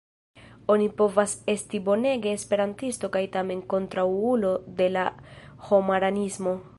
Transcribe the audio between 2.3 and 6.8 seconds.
Esperantisto kaj tamen kontraŭulo de la homaranismo.